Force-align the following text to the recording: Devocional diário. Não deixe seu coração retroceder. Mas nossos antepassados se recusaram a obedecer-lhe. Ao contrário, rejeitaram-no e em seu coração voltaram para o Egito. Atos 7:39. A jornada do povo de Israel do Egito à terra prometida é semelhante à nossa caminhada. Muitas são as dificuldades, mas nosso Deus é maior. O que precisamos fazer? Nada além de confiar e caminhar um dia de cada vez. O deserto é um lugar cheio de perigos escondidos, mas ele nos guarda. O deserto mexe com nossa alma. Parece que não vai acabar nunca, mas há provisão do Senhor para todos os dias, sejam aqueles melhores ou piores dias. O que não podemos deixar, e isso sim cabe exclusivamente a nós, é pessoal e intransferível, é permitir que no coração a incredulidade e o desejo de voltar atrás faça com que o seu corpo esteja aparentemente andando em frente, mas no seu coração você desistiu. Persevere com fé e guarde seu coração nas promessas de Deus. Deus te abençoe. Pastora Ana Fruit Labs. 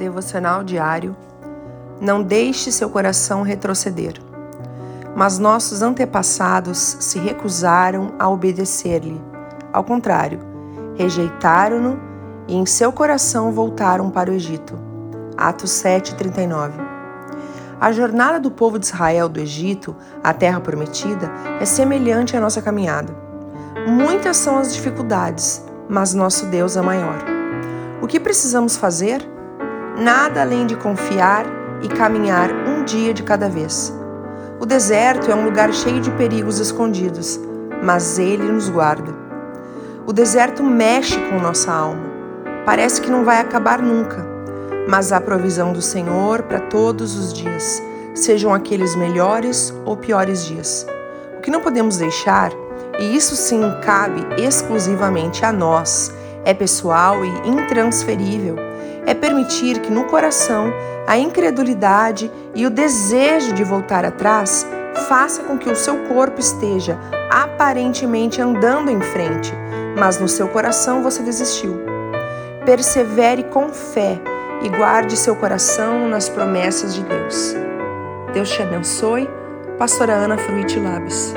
Devocional 0.00 0.64
diário. 0.64 1.14
Não 2.00 2.22
deixe 2.22 2.72
seu 2.72 2.88
coração 2.88 3.42
retroceder. 3.42 4.14
Mas 5.14 5.38
nossos 5.38 5.82
antepassados 5.82 6.96
se 7.00 7.18
recusaram 7.18 8.14
a 8.18 8.26
obedecer-lhe. 8.26 9.20
Ao 9.70 9.84
contrário, 9.84 10.40
rejeitaram-no 10.96 12.00
e 12.48 12.56
em 12.56 12.64
seu 12.64 12.90
coração 12.90 13.52
voltaram 13.52 14.08
para 14.08 14.30
o 14.30 14.32
Egito. 14.32 14.78
Atos 15.36 15.70
7:39. 15.72 16.72
A 17.78 17.92
jornada 17.92 18.40
do 18.40 18.50
povo 18.50 18.78
de 18.78 18.86
Israel 18.86 19.28
do 19.28 19.38
Egito 19.38 19.94
à 20.24 20.32
terra 20.32 20.60
prometida 20.60 21.30
é 21.60 21.66
semelhante 21.66 22.34
à 22.34 22.40
nossa 22.40 22.62
caminhada. 22.62 23.14
Muitas 23.86 24.38
são 24.38 24.56
as 24.56 24.72
dificuldades, 24.72 25.62
mas 25.90 26.14
nosso 26.14 26.46
Deus 26.46 26.74
é 26.74 26.80
maior. 26.80 27.18
O 28.00 28.06
que 28.06 28.18
precisamos 28.18 28.78
fazer? 28.78 29.39
Nada 29.98 30.40
além 30.40 30.66
de 30.66 30.76
confiar 30.76 31.44
e 31.82 31.88
caminhar 31.88 32.50
um 32.50 32.84
dia 32.84 33.12
de 33.12 33.22
cada 33.22 33.48
vez. 33.48 33.92
O 34.58 34.66
deserto 34.66 35.30
é 35.30 35.34
um 35.34 35.44
lugar 35.44 35.72
cheio 35.72 36.00
de 36.00 36.10
perigos 36.12 36.58
escondidos, 36.58 37.40
mas 37.82 38.18
ele 38.18 38.44
nos 38.44 38.68
guarda. 38.68 39.14
O 40.06 40.12
deserto 40.12 40.62
mexe 40.62 41.18
com 41.28 41.38
nossa 41.38 41.72
alma. 41.72 42.10
Parece 42.64 43.00
que 43.00 43.10
não 43.10 43.24
vai 43.24 43.40
acabar 43.40 43.80
nunca, 43.80 44.26
mas 44.88 45.12
há 45.12 45.20
provisão 45.20 45.72
do 45.72 45.80
Senhor 45.80 46.42
para 46.42 46.60
todos 46.60 47.16
os 47.16 47.32
dias, 47.32 47.82
sejam 48.14 48.52
aqueles 48.52 48.94
melhores 48.94 49.74
ou 49.84 49.96
piores 49.96 50.44
dias. 50.44 50.86
O 51.38 51.40
que 51.40 51.50
não 51.50 51.60
podemos 51.60 51.96
deixar, 51.96 52.52
e 52.98 53.16
isso 53.16 53.34
sim 53.34 53.62
cabe 53.82 54.26
exclusivamente 54.36 55.44
a 55.44 55.52
nós, 55.52 56.12
é 56.44 56.52
pessoal 56.52 57.24
e 57.24 57.48
intransferível, 57.48 58.56
é 59.10 59.14
permitir 59.14 59.80
que 59.80 59.90
no 59.90 60.04
coração 60.04 60.72
a 61.04 61.18
incredulidade 61.18 62.30
e 62.54 62.64
o 62.64 62.70
desejo 62.70 63.52
de 63.52 63.64
voltar 63.64 64.04
atrás 64.04 64.64
faça 65.08 65.42
com 65.42 65.58
que 65.58 65.68
o 65.68 65.74
seu 65.74 66.04
corpo 66.04 66.38
esteja 66.38 66.96
aparentemente 67.28 68.40
andando 68.40 68.88
em 68.88 69.00
frente, 69.00 69.52
mas 69.98 70.20
no 70.20 70.28
seu 70.28 70.46
coração 70.46 71.02
você 71.02 71.24
desistiu. 71.24 71.76
Persevere 72.64 73.42
com 73.44 73.70
fé 73.70 74.20
e 74.62 74.68
guarde 74.68 75.16
seu 75.16 75.34
coração 75.34 76.08
nas 76.08 76.28
promessas 76.28 76.94
de 76.94 77.02
Deus. 77.02 77.56
Deus 78.32 78.48
te 78.48 78.62
abençoe. 78.62 79.28
Pastora 79.76 80.12
Ana 80.12 80.38
Fruit 80.38 80.78
Labs. 80.78 81.34